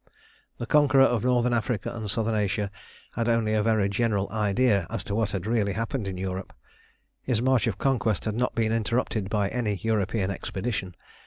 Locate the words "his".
7.21-7.39